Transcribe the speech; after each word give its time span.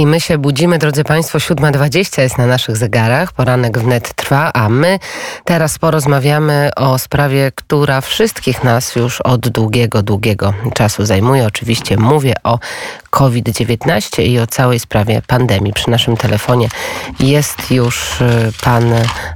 I 0.00 0.06
my 0.06 0.20
się 0.20 0.38
budzimy, 0.38 0.78
drodzy 0.78 1.04
Państwo, 1.04 1.38
7.20 1.38 2.22
jest 2.22 2.38
na 2.38 2.46
naszych 2.46 2.76
zegarach, 2.76 3.32
poranek 3.32 3.78
wnet 3.78 4.14
trwa, 4.14 4.52
a 4.52 4.68
my 4.68 4.98
teraz 5.44 5.78
porozmawiamy 5.78 6.70
o 6.76 6.98
sprawie, 6.98 7.52
która 7.54 8.00
wszystkich 8.00 8.64
nas 8.64 8.96
już 8.96 9.20
od 9.20 9.48
długiego, 9.48 10.02
długiego 10.02 10.54
czasu 10.74 11.04
zajmuje. 11.04 11.46
Oczywiście 11.46 11.96
mówię 11.96 12.34
o 12.44 12.58
COVID-19 13.10 14.22
i 14.22 14.38
o 14.38 14.46
całej 14.46 14.80
sprawie 14.80 15.22
pandemii. 15.26 15.72
Przy 15.72 15.90
naszym 15.90 16.16
telefonie 16.16 16.68
jest 17.20 17.70
już 17.70 18.20
y, 18.20 18.52
pan 18.64 18.94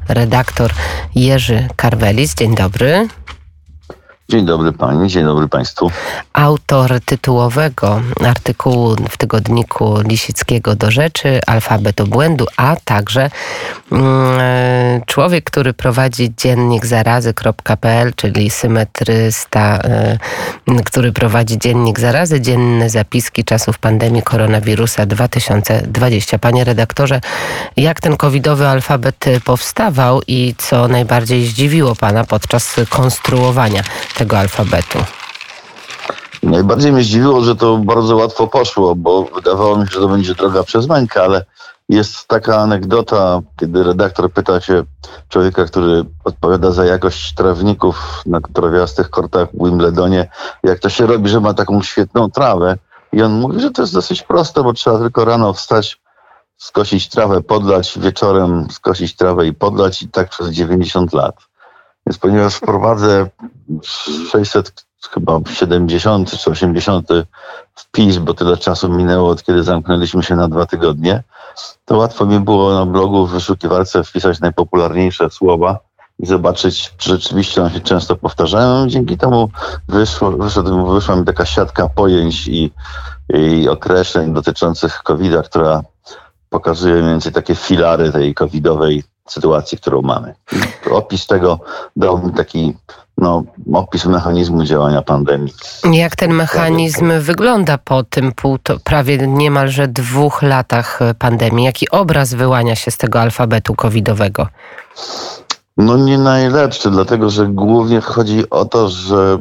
redaktor 0.08 0.72
Jerzy 1.14 1.68
Karwelis. 1.76 2.34
Dzień 2.34 2.54
dobry. 2.54 3.08
Dzień 4.30 4.46
dobry 4.46 4.72
Pani, 4.72 5.08
dzień 5.08 5.24
dobry 5.24 5.48
Państwu. 5.48 5.90
Autor 6.32 7.00
tytułowego 7.04 8.00
artykułu 8.26 8.96
w 9.10 9.16
tygodniku 9.16 10.00
Lisickiego 10.00 10.76
do 10.76 10.90
rzeczy, 10.90 11.40
alfabet 11.46 12.00
obłędu, 12.00 12.46
a 12.56 12.76
także 12.84 13.30
mm, 13.92 14.40
człowiek, 15.06 15.44
który 15.44 15.72
prowadzi 15.72 16.32
dziennik 16.36 16.86
zarazy.pl, 16.86 18.12
czyli 18.16 18.50
symetrysta, 18.50 19.78
y, 20.68 20.82
który 20.84 21.12
prowadzi 21.12 21.58
dziennik 21.58 22.00
zarazy, 22.00 22.40
dzienne 22.40 22.90
zapiski 22.90 23.44
czasów 23.44 23.78
pandemii 23.78 24.22
koronawirusa 24.22 25.06
2020. 25.06 26.38
Panie 26.38 26.64
redaktorze, 26.64 27.20
jak 27.76 28.00
ten 28.00 28.16
covidowy 28.16 28.66
alfabet 28.66 29.24
powstawał 29.44 30.20
i 30.26 30.54
co 30.58 30.88
najbardziej 30.88 31.46
zdziwiło 31.46 31.94
Pana 31.94 32.24
podczas 32.24 32.76
konstruowania 32.90 33.82
tego 34.20 34.38
alfabetu? 34.38 34.98
Najbardziej 36.42 36.92
mnie 36.92 37.02
zdziwiło, 37.02 37.40
że 37.40 37.56
to 37.56 37.76
bardzo 37.76 38.16
łatwo 38.16 38.46
poszło, 38.46 38.94
bo 38.94 39.24
wydawało 39.24 39.78
mi 39.78 39.86
się, 39.86 39.92
że 39.94 40.00
to 40.00 40.08
będzie 40.08 40.34
droga 40.34 40.62
przez 40.62 40.88
mękę, 40.88 41.22
ale 41.22 41.44
jest 41.88 42.28
taka 42.28 42.56
anegdota, 42.56 43.40
kiedy 43.60 43.82
redaktor 43.82 44.32
pyta 44.32 44.60
się 44.60 44.82
człowieka, 45.28 45.64
który 45.64 46.04
odpowiada 46.24 46.70
za 46.70 46.84
jakość 46.84 47.34
trawników 47.34 48.22
na 48.26 48.40
trawiastych 48.40 49.10
kortach 49.10 49.48
w 49.52 49.64
Wimbledonie, 49.64 50.30
jak 50.62 50.78
to 50.78 50.88
się 50.88 51.06
robi, 51.06 51.28
że 51.28 51.40
ma 51.40 51.54
taką 51.54 51.82
świetną 51.82 52.30
trawę. 52.30 52.76
I 53.12 53.22
on 53.22 53.32
mówi, 53.32 53.60
że 53.60 53.70
to 53.70 53.82
jest 53.82 53.94
dosyć 53.94 54.22
proste, 54.22 54.62
bo 54.62 54.72
trzeba 54.72 54.98
tylko 54.98 55.24
rano 55.24 55.52
wstać, 55.52 56.00
skosić 56.56 57.08
trawę, 57.08 57.40
podlać, 57.40 57.98
wieczorem 57.98 58.70
skosić 58.70 59.16
trawę 59.16 59.46
i 59.46 59.54
podlać 59.54 60.02
i 60.02 60.08
tak 60.08 60.28
przez 60.28 60.48
90 60.48 61.12
lat. 61.12 61.49
Więc 62.06 62.18
ponieważ 62.18 62.54
wprowadzę 62.54 63.28
600, 64.30 64.84
chyba 65.10 65.40
70 65.52 66.30
czy 66.30 66.50
80 66.50 67.08
wpis, 67.74 68.18
bo 68.18 68.34
tyle 68.34 68.56
czasu 68.56 68.88
minęło 68.88 69.28
od 69.28 69.42
kiedy 69.42 69.62
zamknęliśmy 69.62 70.22
się 70.22 70.36
na 70.36 70.48
dwa 70.48 70.66
tygodnie, 70.66 71.22
to 71.84 71.96
łatwo 71.96 72.26
mi 72.26 72.40
było 72.40 72.74
na 72.74 72.86
blogu 72.86 73.26
w 73.26 73.30
wyszukiwarce 73.30 74.04
wpisać 74.04 74.40
najpopularniejsze 74.40 75.30
słowa 75.30 75.78
i 76.18 76.26
zobaczyć, 76.26 76.94
czy 76.96 77.10
rzeczywiście 77.10 77.60
one 77.60 77.70
się 77.70 77.80
często 77.80 78.16
powtarzają. 78.16 78.88
Dzięki 78.88 79.16
temu 79.16 79.50
wyszło, 79.88 80.30
wyszło, 80.30 80.62
wyszła 80.94 81.16
mi 81.16 81.24
taka 81.24 81.46
siatka 81.46 81.88
pojęć 81.88 82.48
i, 82.48 82.72
i 83.34 83.68
określeń 83.68 84.34
dotyczących 84.34 85.02
COVID-a, 85.02 85.42
która 85.42 85.82
pokazuje 86.50 86.94
mniej 86.94 87.10
więcej 87.10 87.32
takie 87.32 87.54
filary 87.54 88.12
tej 88.12 88.34
covidowej 88.34 89.02
sytuacji, 89.32 89.78
którą 89.78 90.02
mamy. 90.02 90.34
Opis 90.90 91.26
tego 91.26 91.58
dał 91.96 92.18
mi 92.26 92.32
taki 92.32 92.74
no, 93.18 93.42
opis 93.74 94.06
mechanizmu 94.06 94.64
działania 94.64 95.02
pandemii. 95.02 95.54
Jak 95.92 96.16
ten 96.16 96.32
mechanizm 96.32 97.12
wygląda 97.20 97.78
po 97.78 98.02
tym 98.02 98.32
pół, 98.32 98.58
prawie 98.84 99.18
niemalże 99.18 99.88
dwóch 99.88 100.42
latach 100.42 100.98
pandemii? 101.18 101.64
Jaki 101.64 101.90
obraz 101.90 102.34
wyłania 102.34 102.76
się 102.76 102.90
z 102.90 102.96
tego 102.96 103.20
alfabetu 103.20 103.74
covidowego? 103.74 104.46
No 105.76 105.96
nie 105.96 106.18
najlepszy, 106.18 106.90
dlatego 106.90 107.30
że 107.30 107.46
głównie 107.46 108.00
chodzi 108.00 108.50
o 108.50 108.64
to, 108.64 108.88
że 108.88 109.38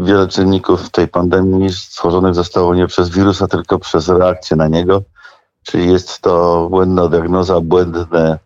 wiele 0.00 0.28
czynników 0.28 0.90
tej 0.90 1.08
pandemii 1.08 1.72
stworzonych 1.72 2.34
zostało 2.34 2.74
nie 2.74 2.86
przez 2.86 3.08
wirusa, 3.08 3.46
tylko 3.46 3.78
przez 3.78 4.08
reakcję 4.08 4.56
na 4.56 4.68
niego. 4.68 5.02
Czyli 5.62 5.92
jest 5.92 6.20
to 6.20 6.66
błędna 6.70 7.08
diagnoza, 7.08 7.60
błędne 7.60 8.38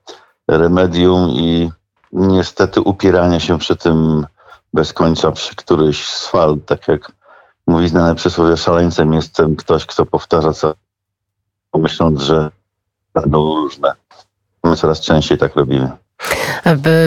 remedium 0.58 1.30
i 1.30 1.70
niestety 2.12 2.80
upieranie 2.80 3.40
się 3.40 3.58
przy 3.58 3.76
tym 3.76 4.26
bez 4.72 4.92
końca 4.92 5.32
przy 5.32 5.56
któryś 5.56 6.04
z 6.06 6.26
fal, 6.26 6.58
tak 6.66 6.88
jak 6.88 7.12
mówi 7.66 7.88
znane 7.88 8.14
przysłowie, 8.14 8.56
szaleńcem 8.56 9.12
jestem 9.12 9.56
ktoś, 9.56 9.86
kto 9.86 10.06
powtarza 10.06 10.52
co 10.52 10.74
myśląc, 11.74 12.22
że 12.22 12.50
będą 13.14 13.54
różne. 13.56 13.92
My 14.64 14.76
coraz 14.76 15.00
częściej 15.00 15.38
tak 15.38 15.56
robimy. 15.56 15.90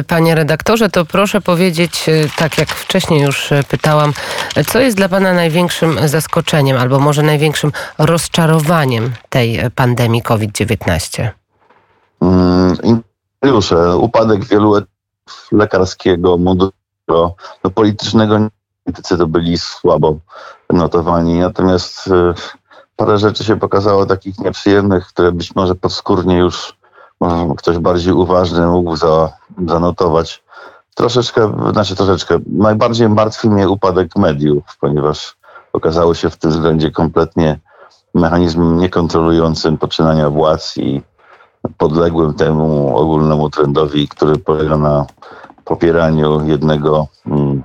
Panie 0.07 0.35
redaktorze, 0.35 0.89
to 0.89 1.05
proszę 1.05 1.41
powiedzieć, 1.41 2.09
y, 2.09 2.29
tak 2.37 2.57
jak 2.57 2.69
wcześniej 2.69 3.21
już 3.21 3.51
y, 3.51 3.63
pytałam, 3.69 4.13
co 4.67 4.79
jest 4.79 4.97
dla 4.97 5.09
Pana 5.09 5.33
największym 5.33 6.07
zaskoczeniem 6.07 6.77
albo 6.77 6.99
może 6.99 7.23
największym 7.23 7.71
rozczarowaniem 7.97 9.13
tej 9.29 9.59
pandemii 9.75 10.21
COVID-19? 10.21 11.29
Mm, 12.21 13.03
upadek 13.97 14.45
wielu 14.45 14.73
lekarskiego, 15.51 16.37
munduru 16.37 16.71
no, 17.07 17.35
politycznego 17.75 18.39
politycy 18.83 19.17
to 19.17 19.27
byli 19.27 19.57
słabo 19.57 20.17
notowani. 20.69 21.39
Natomiast 21.39 22.07
y, 22.07 22.11
parę 22.95 23.17
rzeczy 23.17 23.43
się 23.43 23.59
pokazało 23.59 24.05
takich 24.05 24.39
nieprzyjemnych, 24.39 25.07
które 25.07 25.31
być 25.31 25.55
może 25.55 25.75
podskórnie 25.75 26.37
już 26.37 26.77
może 27.19 27.55
ktoś 27.57 27.77
bardziej 27.77 28.13
uważny 28.13 28.67
mógł 28.67 28.95
za, 28.95 29.31
zanotować. 29.67 30.43
Troszeczkę, 30.95 31.71
znaczy 31.71 31.95
troszeczkę, 31.95 32.39
najbardziej 32.45 33.09
martwi 33.09 33.49
mnie 33.49 33.69
upadek 33.69 34.15
mediów, 34.15 34.63
ponieważ 34.79 35.37
okazało 35.73 36.13
się 36.13 36.29
w 36.29 36.37
tym 36.37 36.51
względzie 36.51 36.91
kompletnie 36.91 37.59
mechanizmem 38.13 38.77
niekontrolującym 38.77 39.77
poczynania 39.77 40.29
władz 40.29 40.77
i 40.77 41.01
podległym 41.77 42.33
temu 42.33 42.97
ogólnemu 42.97 43.49
trendowi, 43.49 44.07
który 44.07 44.37
polega 44.37 44.77
na 44.77 45.05
popieraniu 45.65 46.45
jednego 46.45 47.07
mm, 47.25 47.63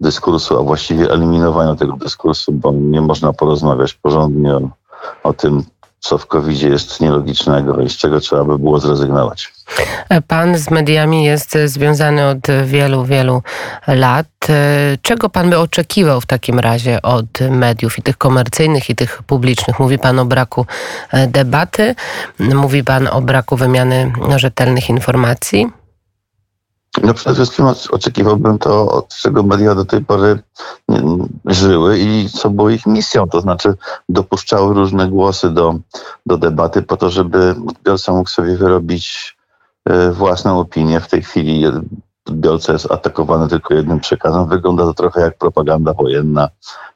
dyskursu, 0.00 0.58
a 0.58 0.62
właściwie 0.62 1.10
eliminowaniu 1.10 1.76
tego 1.76 1.96
dyskursu, 1.96 2.52
bo 2.52 2.72
nie 2.72 3.00
można 3.00 3.32
porozmawiać 3.32 3.94
porządnie 3.94 4.56
o, 4.56 4.70
o 5.22 5.32
tym, 5.32 5.62
co 6.08 6.18
w 6.18 6.26
covid 6.26 6.62
jest 6.62 7.00
nielogicznego 7.00 7.80
i 7.80 7.90
z 7.90 7.96
czego 7.96 8.20
trzeba 8.20 8.44
by 8.44 8.58
było 8.58 8.80
zrezygnować. 8.80 9.52
Pan 10.28 10.58
z 10.58 10.70
mediami 10.70 11.24
jest 11.24 11.58
związany 11.64 12.26
od 12.26 12.46
wielu, 12.64 13.04
wielu 13.04 13.42
lat. 13.86 14.26
Czego 15.02 15.28
pan 15.28 15.50
by 15.50 15.58
oczekiwał 15.58 16.20
w 16.20 16.26
takim 16.26 16.58
razie 16.58 17.02
od 17.02 17.26
mediów 17.50 17.98
i 17.98 18.02
tych 18.02 18.18
komercyjnych, 18.18 18.90
i 18.90 18.94
tych 18.94 19.22
publicznych? 19.22 19.78
Mówi 19.80 19.98
pan 19.98 20.18
o 20.18 20.24
braku 20.24 20.66
debaty, 21.28 21.94
mówi 22.38 22.84
pan 22.84 23.08
o 23.08 23.20
braku 23.20 23.56
wymiany 23.56 24.12
rzetelnych 24.36 24.90
informacji? 24.90 25.66
No 27.02 27.14
przede 27.14 27.34
wszystkim 27.34 27.66
oczekiwałbym 27.90 28.58
to, 28.58 28.90
od 28.92 29.08
czego 29.08 29.42
media 29.42 29.74
do 29.74 29.84
tej 29.84 30.04
pory 30.04 30.38
żyły 31.44 31.98
i 31.98 32.28
co 32.28 32.50
było 32.50 32.70
ich 32.70 32.86
misją, 32.86 33.28
to 33.28 33.40
znaczy 33.40 33.74
dopuszczały 34.08 34.74
różne 34.74 35.08
głosy 35.08 35.50
do, 35.50 35.74
do 36.26 36.38
debaty 36.38 36.82
po 36.82 36.96
to, 36.96 37.10
żeby 37.10 37.54
odbiorca 37.68 38.12
mógł 38.12 38.28
sobie 38.28 38.56
wyrobić 38.56 39.36
e, 39.84 40.12
własną 40.12 40.60
opinię. 40.60 41.00
W 41.00 41.08
tej 41.08 41.22
chwili 41.22 41.64
odbiorca 42.26 42.72
jest 42.72 42.92
atakowany 42.92 43.48
tylko 43.48 43.74
jednym 43.74 44.00
przekazem. 44.00 44.48
Wygląda 44.48 44.84
to 44.84 44.94
trochę 44.94 45.20
jak 45.20 45.38
propaganda 45.38 45.92
wojenna. 45.92 46.48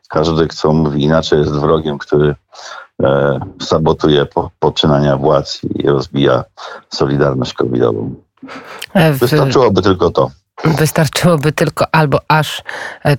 Każdy, 0.08 0.48
kto 0.48 0.72
mówi 0.72 1.02
inaczej, 1.02 1.38
jest 1.38 1.52
wrogiem, 1.52 1.98
który 1.98 2.34
e, 3.02 3.40
sabotuje 3.60 4.26
po, 4.26 4.50
poczynania 4.58 5.16
władz 5.16 5.60
i 5.64 5.86
rozbija 5.88 6.44
solidarność 6.88 7.52
covidową. 7.52 8.14
E, 8.94 9.12
Wystarczyłoby 9.12 9.82
tylko 9.82 10.10
to. 10.10 10.30
Wystarczyłoby 10.64 11.52
tylko 11.52 11.86
albo 11.92 12.20
aż 12.28 12.62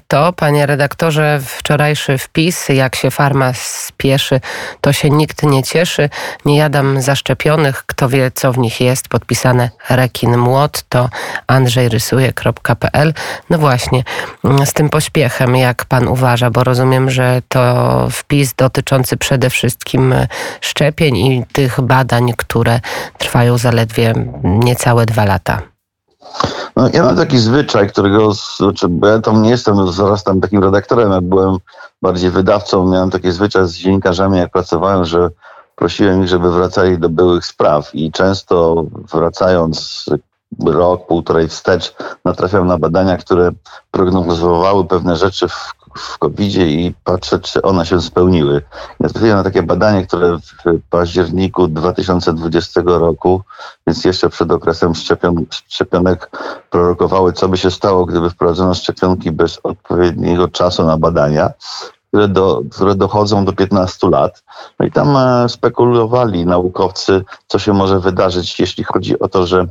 to. 0.07 0.33
Panie 0.33 0.65
redaktorze, 0.65 1.39
wczorajszy 1.45 2.17
wpis, 2.17 2.69
jak 2.69 2.95
się 2.95 3.11
farma 3.11 3.53
spieszy, 3.53 4.41
to 4.81 4.93
się 4.93 5.09
nikt 5.09 5.43
nie 5.43 5.63
cieszy. 5.63 6.09
Nie 6.45 6.57
jadam 6.57 7.01
zaszczepionych, 7.01 7.83
kto 7.85 8.09
wie 8.09 8.31
co 8.31 8.53
w 8.53 8.57
nich 8.57 8.81
jest. 8.81 9.07
Podpisane 9.07 9.69
rekin 9.89 10.38
młot 10.38 10.83
to 10.89 11.09
andrzejrysuje.pl. 11.47 13.13
No 13.49 13.57
właśnie, 13.57 14.03
z 14.65 14.73
tym 14.73 14.89
pośpiechem, 14.89 15.55
jak 15.55 15.85
pan 15.85 16.07
uważa, 16.07 16.49
bo 16.49 16.63
rozumiem, 16.63 17.09
że 17.09 17.41
to 17.47 18.07
wpis 18.11 18.53
dotyczący 18.53 19.17
przede 19.17 19.49
wszystkim 19.49 20.15
szczepień 20.61 21.17
i 21.17 21.45
tych 21.53 21.81
badań, 21.81 22.33
które 22.37 22.79
trwają 23.17 23.57
zaledwie 23.57 24.13
niecałe 24.44 25.05
dwa 25.05 25.25
lata. 25.25 25.70
No, 26.75 26.89
ja 26.94 27.04
mam 27.04 27.16
taki 27.16 27.38
zwyczaj, 27.38 27.89
którego, 27.89 28.33
znaczy, 28.57 28.88
bo 28.88 29.07
ja 29.07 29.19
tam 29.19 29.42
nie 29.42 29.50
jestem 29.50 29.92
zaraz 29.92 30.24
tam 30.24 30.42
takim 30.42 30.63
redaktorem, 30.63 31.12
jak 31.12 31.24
byłem 31.24 31.57
bardziej 32.01 32.31
wydawcą, 32.31 32.88
miałem 32.88 33.10
taki 33.10 33.31
zwyczaj 33.31 33.68
z 33.68 33.74
dziennikarzami, 33.74 34.38
jak 34.38 34.51
pracowałem, 34.51 35.06
że 35.06 35.30
prosiłem 35.75 36.24
ich, 36.24 36.30
żeby 36.30 36.51
wracali 36.51 37.00
do 37.00 37.10
byłych 37.10 37.45
spraw 37.45 37.95
i 37.95 38.12
często 38.12 38.86
wracając 39.13 40.06
rok, 40.66 41.07
półtorej 41.07 41.48
wstecz 41.48 41.95
natrafiam 42.25 42.68
na 42.68 42.78
badania, 42.78 43.18
które 43.18 43.51
prognozowały 43.92 44.86
pewne 44.86 45.16
rzeczy 45.16 45.48
w, 45.48 45.74
w 45.95 46.17
covid 46.17 46.55
i 46.57 46.93
patrzę, 47.03 47.39
czy 47.39 47.61
one 47.61 47.85
się 47.85 48.01
spełniły. 48.01 48.61
Natrafiłem 48.99 49.38
na 49.38 49.43
takie 49.43 49.63
badanie, 49.63 50.07
które 50.07 50.38
w 50.38 50.79
październiku 50.89 51.67
2020 51.67 52.81
roku, 52.85 53.41
więc 53.88 54.05
jeszcze 54.05 54.29
przed 54.29 54.51
okresem 54.51 54.95
szczepion, 54.95 55.45
szczepionek, 55.49 56.29
prorokowały, 56.69 57.33
co 57.33 57.49
by 57.49 57.57
się 57.57 57.71
stało, 57.71 58.05
gdyby 58.05 58.29
wprowadzono 58.29 58.73
szczepionki 58.73 59.31
bez 59.31 59.59
odpowiedniego 59.63 60.47
czasu 60.47 60.83
na 60.83 60.97
badania 60.97 61.53
które, 62.11 62.27
do, 62.27 62.61
które 62.71 62.95
dochodzą 62.95 63.45
do 63.45 63.53
15 63.53 64.09
lat. 64.09 64.44
No 64.79 64.85
i 64.85 64.91
tam 64.91 65.17
e, 65.17 65.49
spekulowali 65.49 66.45
naukowcy, 66.45 67.23
co 67.47 67.59
się 67.59 67.73
może 67.73 67.99
wydarzyć, 67.99 68.59
jeśli 68.59 68.83
chodzi 68.83 69.19
o 69.19 69.27
to, 69.27 69.47
że 69.47 69.67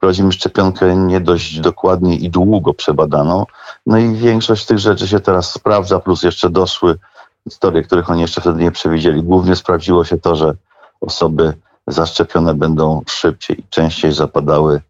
prowadzimy 0.00 0.32
szczepionkę 0.32 0.96
nie 0.96 1.20
dość 1.20 1.60
dokładnie 1.60 2.16
i 2.16 2.30
długo 2.30 2.74
przebadaną. 2.74 3.44
No 3.86 3.98
i 3.98 4.14
większość 4.14 4.66
tych 4.66 4.78
rzeczy 4.78 5.08
się 5.08 5.20
teraz 5.20 5.52
sprawdza, 5.52 6.00
plus 6.00 6.22
jeszcze 6.22 6.50
doszły 6.50 6.98
historie, 7.44 7.82
których 7.82 8.10
oni 8.10 8.20
jeszcze 8.20 8.40
wtedy 8.40 8.62
nie 8.62 8.70
przewidzieli. 8.70 9.22
Głównie 9.22 9.56
sprawdziło 9.56 10.04
się 10.04 10.18
to, 10.18 10.36
że 10.36 10.54
osoby 11.00 11.54
zaszczepione 11.86 12.54
będą 12.54 13.02
szybciej 13.06 13.60
i 13.60 13.64
częściej 13.70 14.12
zapadały 14.12 14.80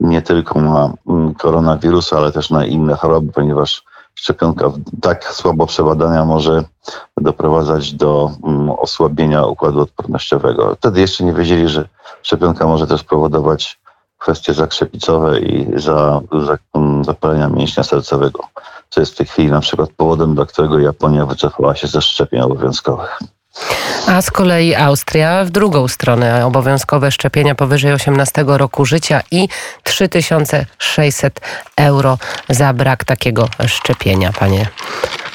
nie 0.00 0.22
tylko 0.22 0.60
na 0.60 0.92
mm, 1.08 1.34
koronawirusa, 1.34 2.16
ale 2.16 2.32
też 2.32 2.50
na 2.50 2.66
inne 2.66 2.94
choroby, 2.94 3.32
ponieważ 3.32 3.84
szczepionka 4.14 4.72
tak 5.02 5.24
słabo 5.24 5.66
przebadania 5.66 6.24
może 6.24 6.64
doprowadzać 7.16 7.92
do 7.92 8.30
mm, 8.44 8.70
osłabienia 8.70 9.46
układu 9.46 9.80
odpornościowego. 9.80 10.74
Wtedy 10.74 11.00
jeszcze 11.00 11.24
nie 11.24 11.32
wiedzieli, 11.32 11.68
że 11.68 11.88
szczepionka 12.22 12.66
może 12.66 12.86
też 12.86 13.04
powodować 13.04 13.80
kwestie 14.18 14.54
zakrzepicowe 14.54 15.40
i 15.40 15.80
za, 15.80 16.20
za, 16.46 16.58
mm, 16.74 17.04
zapalenia 17.04 17.48
mięśnia 17.48 17.82
sercowego, 17.82 18.44
co 18.90 19.00
jest 19.00 19.12
w 19.12 19.16
tej 19.16 19.26
chwili 19.26 19.50
na 19.50 19.60
przykład 19.60 19.90
powodem, 19.96 20.34
dla 20.34 20.46
którego 20.46 20.78
Japonia 20.78 21.26
wycofała 21.26 21.76
się 21.76 21.86
ze 21.86 22.02
szczepień 22.02 22.40
obowiązkowych. 22.40 23.18
A 24.06 24.22
z 24.22 24.30
kolei 24.30 24.74
Austria 24.74 25.44
w 25.44 25.50
drugą 25.50 25.88
stronę 25.88 26.46
obowiązkowe 26.46 27.10
szczepienia 27.10 27.54
powyżej 27.54 27.92
18 27.92 28.44
roku 28.46 28.84
życia 28.84 29.22
i 29.30 29.48
3600 29.82 31.40
euro 31.76 32.18
za 32.48 32.72
brak 32.72 33.04
takiego 33.04 33.48
szczepienia, 33.66 34.32
panie 34.32 34.68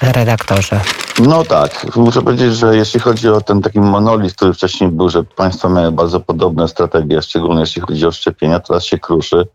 redaktorze. 0.01 0.79
No 1.19 1.43
tak, 1.43 1.95
muszę 1.95 2.21
powiedzieć, 2.21 2.53
że 2.55 2.75
jeśli 2.75 2.99
chodzi 2.99 3.29
o 3.29 3.41
ten 3.41 3.61
taki 3.61 3.79
monolit, 3.79 4.33
który 4.33 4.53
wcześniej 4.53 4.89
był, 4.89 5.09
że 5.09 5.23
państwa 5.23 5.69
miały 5.69 5.91
bardzo 5.91 6.19
podobne 6.19 6.67
strategie, 6.67 7.21
szczególnie 7.21 7.61
jeśli 7.61 7.81
chodzi 7.81 8.05
o 8.05 8.11
szczepienia, 8.11 8.59
teraz 8.59 8.83
się 8.83 8.99
kruszy. 8.99 9.47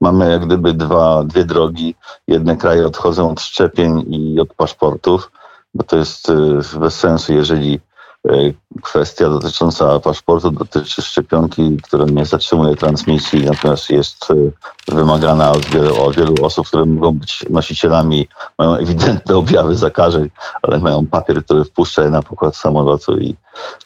Mamy 0.00 0.30
jak 0.30 0.46
gdyby 0.46 0.74
dwa, 0.74 1.24
dwie 1.24 1.44
drogi. 1.44 1.94
Jedne 2.28 2.56
kraje 2.56 2.86
odchodzą 2.86 3.30
od 3.30 3.40
szczepień 3.40 4.04
i 4.14 4.40
od 4.40 4.54
paszportów, 4.54 5.30
bo 5.74 5.84
to 5.84 5.96
jest 5.96 6.28
y, 6.28 6.78
bez 6.78 6.94
sensu, 6.94 7.32
jeżeli 7.32 7.80
kwestia 8.82 9.28
dotycząca 9.28 10.00
paszportu 10.00 10.50
dotyczy 10.50 11.02
szczepionki, 11.02 11.76
która 11.82 12.04
nie 12.04 12.26
zatrzymuje 12.26 12.76
transmisji, 12.76 13.44
natomiast 13.44 13.90
jest 13.90 14.30
e, 14.30 14.94
wymagana 14.94 15.52
od 15.52 15.66
wielu, 15.66 16.02
od 16.02 16.16
wielu 16.16 16.34
osób, 16.42 16.66
które 16.66 16.84
mogą 16.84 17.12
być 17.12 17.44
nosicielami, 17.50 18.28
mają 18.58 18.74
ewidentne 18.74 19.36
objawy 19.36 19.76
zakażeń, 19.76 20.30
ale 20.62 20.78
mają 20.78 21.06
papier, 21.06 21.44
który 21.44 21.64
wpuszcza 21.64 22.02
je 22.02 22.10
na 22.10 22.22
pokład 22.22 22.56
samolotu 22.56 23.18
i 23.18 23.36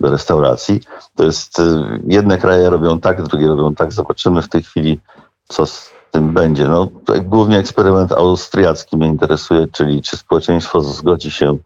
do 0.01 0.11
restauracji. 0.11 0.81
To 1.15 1.25
jest, 1.25 1.61
e, 1.61 1.99
jedne 2.07 2.39
kraje 2.39 2.71
robią 2.71 3.01
tak, 3.01 3.23
drugie 3.23 3.47
robią 3.47 3.75
tak. 3.75 3.93
Zobaczymy 3.93 4.43
w 4.43 4.49
tej 4.49 4.63
chwili, 4.63 5.01
co 5.49 5.67
z 5.67 5.91
tym 6.11 6.33
będzie. 6.33 6.69
No, 6.69 6.89
głównie 7.23 7.59
eksperyment 7.59 8.13
austriacki 8.13 8.97
mnie 8.97 9.07
interesuje, 9.07 9.67
czyli 9.73 10.03
czy 10.03 10.17
społeczeństwo 10.17 10.81
zgodzi 10.81 11.31
się 11.31 11.59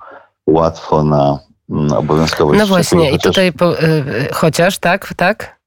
łatwo 0.47 1.05
na 1.05 1.48
obowiązkowość. 1.97 2.61
No 2.61 2.67
właśnie, 2.67 3.11
i 3.11 3.19
tutaj 3.19 3.53
po, 3.53 3.83
y, 3.83 4.29
chociaż, 4.33 4.79
tak, 4.79 5.15
tak? 5.17 5.59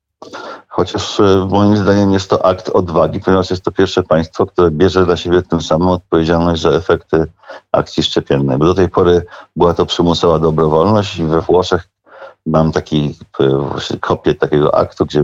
Chociaż 0.68 1.20
y, 1.20 1.46
moim 1.50 1.78
zdaniem 1.78 2.14
jest 2.14 2.30
to 2.30 2.46
akt 2.46 2.70
odwagi, 2.70 3.20
ponieważ 3.20 3.50
jest 3.50 3.64
to 3.64 3.72
pierwsze 3.72 4.04
państwo, 4.04 4.46
które 4.46 4.72
bierze 4.72 5.06
dla 5.06 5.18
siebie 5.18 5.42
tym 5.42 5.62
samą 5.62 5.92
odpowiedzialność 5.92 6.62
za 6.62 6.70
efekty 6.70 7.26
akcji 7.72 8.04
szczepiennej. 8.04 8.58
Bo 8.58 8.66
do 8.66 8.74
tej 8.74 8.90
pory 8.90 9.26
była 9.56 9.74
to 9.74 9.86
przymusowa 9.86 10.40
dobrowolność 10.40 11.18
i 11.18 11.24
we 11.24 11.42
Włoszech 11.42 11.88
Mam 12.46 12.72
taki 12.72 13.16
kopię 14.00 14.36
takiego 14.36 14.76
aktu, 14.76 15.06
gdzie 15.06 15.24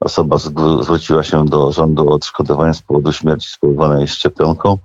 osoba 0.00 0.38
zwróciła 0.82 1.22
się 1.22 1.44
do 1.44 1.72
rządu 1.72 2.08
o 2.08 2.14
odszkodowanie 2.14 2.74
z 2.74 2.82
powodu 2.82 3.12
śmierci 3.12 3.48
spowodowanej 3.48 4.08
szczepionką. 4.08 4.78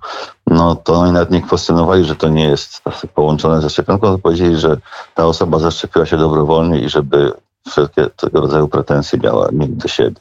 No 0.46 0.76
to 0.76 0.94
oni 0.94 1.12
nawet 1.12 1.30
nie 1.30 1.42
kwestionowali, 1.42 2.04
że 2.04 2.16
to 2.16 2.28
nie 2.28 2.44
jest 2.44 2.82
połączone 3.14 3.60
ze 3.60 3.70
szczepionką, 3.70 4.18
powiedzieli, 4.18 4.56
że 4.56 4.76
ta 5.14 5.26
osoba 5.26 5.58
zaszczepiła 5.58 6.06
się 6.06 6.16
dobrowolnie 6.16 6.80
i 6.80 6.88
żeby 6.88 7.32
wszelkie 7.68 8.06
tego 8.06 8.40
rodzaju 8.40 8.68
pretensje 8.68 9.18
miała 9.18 9.48
mieć 9.52 9.70
do 9.70 9.88
siebie. 9.88 10.20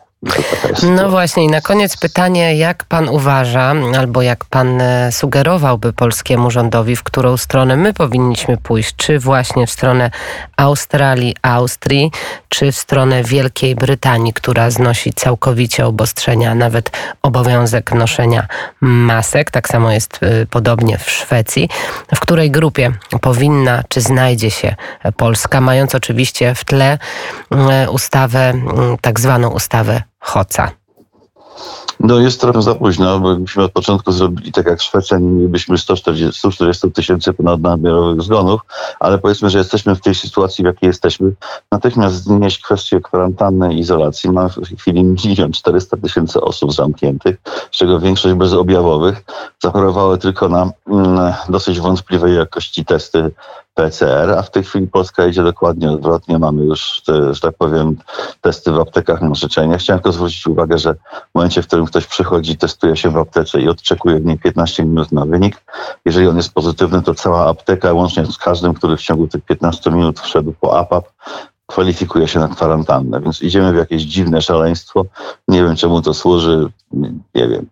No 0.96 1.10
właśnie, 1.10 1.46
i 1.46 1.48
na 1.48 1.62
koniec 1.62 1.98
pytanie, 1.98 2.56
jak 2.56 2.84
pan 2.86 3.10
uważa, 3.10 3.74
albo 3.98 4.22
jak 4.22 4.46
pan 4.46 4.82
e, 4.82 5.12
sugerowałby 5.12 5.94
polskiemu 5.94 6.52
rządowi, 6.52 6.96
w 6.96 7.04
którą 7.04 7.38
stronę 7.38 7.78
my 7.78 7.94
powinniśmy 7.94 8.58
pójść? 8.58 8.96
Czy 8.96 9.20
właśnie 9.20 9.68
w 9.68 9.72
stronę 9.72 10.12
Australii, 10.58 11.36
Austrii, 11.42 12.12
czy 12.50 12.72
w 12.72 12.78
stronę 12.78 13.24
Wielkiej 13.24 13.76
Brytanii, 13.76 14.34
która 14.34 14.70
znosi 14.70 15.14
całkowicie 15.14 15.86
obostrzenia, 15.86 16.56
nawet 16.56 16.92
obowiązek 17.22 17.92
noszenia 17.92 18.48
masek? 18.82 19.52
Tak 19.52 19.68
samo 19.68 19.92
jest 19.92 20.20
e, 20.24 20.46
podobnie 20.46 20.98
w 20.98 21.10
Szwecji. 21.10 21.70
W 22.16 22.20
której 22.20 22.52
grupie 22.52 22.92
powinna, 23.22 23.84
czy 23.90 24.02
znajdzie 24.02 24.52
się 24.52 24.76
Polska, 25.18 25.62
mając 25.62 25.96
oczywiście 25.96 26.56
w 26.56 26.66
tle 26.66 26.98
e, 27.52 27.90
ustawę, 27.90 28.54
tak 29.02 29.20
zwaną 29.20 29.50
ustawę 29.50 30.11
Hoca. 30.22 30.72
No 32.00 32.20
jest 32.20 32.42
trochę 32.42 32.62
za 32.62 32.76
późno, 32.76 33.20
bo 33.20 33.36
gdybyśmy 33.36 33.64
od 33.64 33.72
początku 33.72 34.12
zrobili 34.12 34.52
tak 34.52 34.66
jak 34.66 34.82
Szwecja, 34.82 35.20
mielibyśmy 35.20 35.78
140, 35.78 36.40
140 36.40 36.92
tysięcy 36.92 37.34
ponadnadmiarowych 37.34 38.22
zgonów, 38.22 38.62
ale 39.00 39.18
powiedzmy, 39.18 39.50
że 39.50 39.58
jesteśmy 39.58 39.96
w 39.96 40.02
tej 40.02 40.16
sytuacji, 40.16 40.64
w 40.64 40.68
jakiej 40.68 40.88
jesteśmy. 40.88 41.32
Natychmiast 41.72 42.16
znieść 42.16 42.62
kwestię 42.62 43.02
kwarantanny 43.02 43.74
i 43.74 43.80
izolacji. 43.80 44.30
Mamy 44.30 44.50
w 44.50 44.56
tej 44.56 44.78
chwili 44.78 45.16
1 45.24 45.52
400 45.52 45.98
tysięcy 45.98 46.42
osób 46.42 46.74
zamkniętych, 46.74 47.38
z 47.72 47.78
czego 47.78 48.00
większość 48.00 48.36
bezobjawowych. 48.36 49.24
Zachorowały 49.64 50.18
tylko 50.18 50.50
na 50.50 50.72
mm, 50.88 51.34
dosyć 51.50 51.80
wątpliwej 51.80 52.36
jakości 52.36 52.86
testy 52.86 53.32
PCR, 53.74 54.32
a 54.38 54.42
w 54.42 54.52
tej 54.52 54.64
chwili 54.64 54.88
Polska 54.88 55.26
idzie 55.26 55.44
dokładnie 55.44 55.92
odwrotnie. 55.92 56.40
Mamy 56.40 56.64
już, 56.64 57.02
te, 57.06 57.34
że 57.34 57.42
tak 57.42 57.56
powiem, 57.58 57.98
testy 58.42 58.72
w 58.72 58.80
aptekach 58.80 59.22
na 59.22 59.36
życzenie. 59.36 59.78
Chciałem 59.78 60.00
tylko 60.00 60.12
zwrócić 60.12 60.48
uwagę, 60.48 60.78
że 60.78 60.94
w 60.94 61.36
momencie, 61.36 61.62
w 61.62 61.68
którym 61.68 61.86
ktoś 61.86 62.06
przychodzi, 62.06 62.58
testuje 62.58 62.96
się 62.96 63.10
w 63.10 63.18
aptece 63.18 63.62
i 63.62 63.70
odczekuje 63.70 64.20
w 64.20 64.26
niej 64.26 64.40
15 64.40 64.86
minut 64.86 65.12
na 65.12 65.26
wynik, 65.26 65.62
jeżeli 66.06 66.28
on 66.28 66.38
jest 66.38 66.54
pozytywny, 66.54 67.02
to 67.02 67.16
cała 67.16 67.48
apteka, 67.50 67.94
łącznie 67.94 68.26
z 68.26 68.38
każdym, 68.38 68.74
który 68.74 68.98
w 68.98 69.02
ciągu 69.02 69.28
tych 69.28 69.46
15 69.46 69.92
minut 69.92 70.20
wszedł 70.20 70.54
po 70.62 70.80
APAP, 70.80 71.06
kwalifikuje 71.66 72.28
się 72.28 72.40
na 72.40 72.48
kwarantannę, 72.48 73.22
więc 73.22 73.42
idziemy 73.42 73.74
w 73.74 73.76
jakieś 73.76 74.02
dziwne 74.02 74.42
szaleństwo. 74.42 75.06
Nie 75.48 75.64
wiem, 75.64 75.76
czemu 75.76 76.02
to 76.02 76.14
służy. 76.14 76.68
Nie 77.36 77.48
wiem. 77.48 77.66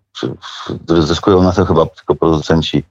Zyskują 0.88 1.44
na 1.44 1.52
tym 1.52 1.66
chyba 1.66 1.86
tylko 1.86 2.16
producenci 2.16 2.84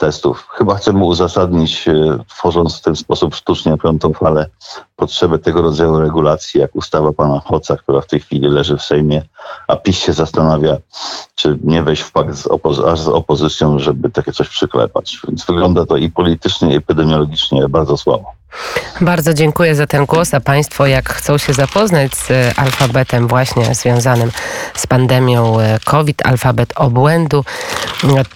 testów. 0.00 0.46
Chyba 0.50 0.74
chcemy 0.74 1.04
uzasadnić, 1.04 1.88
e, 1.88 2.18
tworząc 2.28 2.78
w 2.78 2.82
ten 2.82 2.96
sposób 2.96 3.34
sztucznie 3.34 3.78
piątą 3.78 4.12
falę, 4.12 4.46
potrzebę 4.96 5.38
tego 5.38 5.62
rodzaju 5.62 6.00
regulacji, 6.00 6.60
jak 6.60 6.76
ustawa 6.76 7.12
pana 7.12 7.40
Hoca, 7.40 7.76
która 7.76 8.00
w 8.00 8.06
tej 8.06 8.20
chwili 8.20 8.48
leży 8.48 8.76
w 8.76 8.82
Sejmie, 8.82 9.22
a 9.68 9.76
PiS 9.76 9.98
się 9.98 10.12
zastanawia, 10.12 10.76
czy 11.34 11.58
nie 11.64 11.82
wejść 11.82 12.02
w 12.02 12.12
pakt 12.12 12.34
z, 12.34 12.46
opozy- 12.46 12.96
z 12.96 13.08
opozycją, 13.08 13.78
żeby 13.78 14.10
takie 14.10 14.32
coś 14.32 14.48
przyklepać. 14.48 15.18
Więc 15.28 15.44
wygląda 15.44 15.86
to 15.86 15.96
i 15.96 16.10
politycznie, 16.10 16.72
i 16.72 16.76
epidemiologicznie 16.76 17.68
bardzo 17.68 17.96
słabo. 17.96 18.24
Bardzo 19.00 19.34
dziękuję 19.34 19.74
za 19.74 19.86
ten 19.86 20.06
głos, 20.06 20.34
a 20.34 20.40
Państwo 20.40 20.86
jak 20.86 21.08
chcą 21.08 21.38
się 21.38 21.52
zapoznać 21.52 22.14
z 22.14 22.30
e, 22.30 22.52
alfabetem 22.56 23.28
właśnie 23.28 23.74
związanym 23.74 24.30
z 24.74 24.86
pandemią 24.86 25.60
e, 25.60 25.78
COVID, 25.84 26.26
alfabet 26.26 26.72
obłędu, 26.76 27.44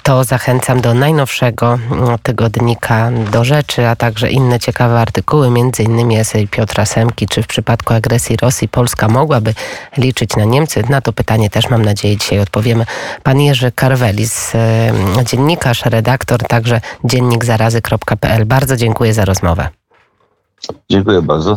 to 0.02 0.24
zachęcam 0.24 0.80
do 0.80 0.94
najnowszego 0.94 1.78
tygodnika 2.22 3.10
do 3.32 3.44
rzeczy, 3.44 3.86
a 3.86 3.96
także 3.96 4.30
inne 4.30 4.60
ciekawe 4.60 5.00
artykuły, 5.00 5.48
innymi 5.78 6.18
esej 6.18 6.48
Piotra 6.48 6.86
Semki, 6.86 7.26
czy 7.26 7.42
w 7.42 7.46
przypadku 7.46 7.94
agresji 7.94 8.36
Rosji 8.36 8.68
Polska 8.68 9.08
mogłaby 9.08 9.54
liczyć 9.96 10.36
na 10.36 10.44
Niemcy? 10.44 10.82
Na 10.88 11.00
to 11.00 11.12
pytanie 11.12 11.50
też 11.50 11.70
mam 11.70 11.84
nadzieję 11.84 12.16
dzisiaj 12.16 12.40
odpowiemy. 12.40 12.86
Pan 13.22 13.40
Jerzy 13.40 13.72
Karwelis, 13.72 14.54
e, 14.54 14.92
dziennikarz, 15.24 15.84
redaktor, 15.84 16.42
także 16.42 16.80
dziennikzarazy.pl. 17.04 18.44
Bardzo 18.46 18.76
dziękuję 18.76 19.14
za 19.14 19.24
rozmowę. 19.24 19.83
Dziękuję 20.90 21.22
bardzo. 21.22 21.56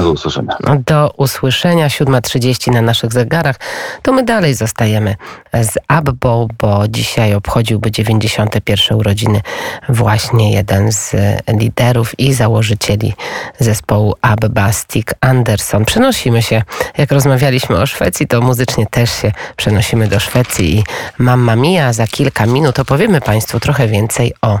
Do 0.00 0.10
usłyszenia. 0.10 0.56
Do 0.86 1.14
usłyszenia 1.16 1.88
7.30 1.88 2.72
na 2.72 2.82
naszych 2.82 3.12
zegarach. 3.12 3.56
To 4.02 4.12
my 4.12 4.24
dalej 4.24 4.54
zostajemy 4.54 5.16
z 5.52 5.78
Abbo, 5.88 6.48
bo 6.58 6.88
dzisiaj 6.88 7.34
obchodziłby 7.34 7.90
91 7.90 8.98
urodziny 8.98 9.40
właśnie 9.88 10.52
jeden 10.52 10.92
z 10.92 11.14
liderów 11.48 12.20
i 12.20 12.32
założycieli 12.32 13.14
zespołu 13.58 14.14
Abba, 14.22 14.72
Stig 14.72 15.14
Anderson. 15.20 15.84
Przenosimy 15.84 16.42
się, 16.42 16.62
jak 16.98 17.12
rozmawialiśmy 17.12 17.78
o 17.78 17.86
Szwecji, 17.86 18.26
to 18.26 18.40
muzycznie 18.40 18.86
też 18.86 19.10
się 19.10 19.32
przenosimy 19.56 20.08
do 20.08 20.20
Szwecji 20.20 20.78
i 20.78 20.84
Mamma 21.18 21.56
Mia 21.56 21.92
za 21.92 22.06
kilka 22.06 22.46
minut 22.46 22.78
opowiemy 22.78 23.20
Państwu 23.20 23.60
trochę 23.60 23.88
więcej 23.88 24.34
o 24.42 24.58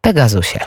Pegasusie. 0.00 0.60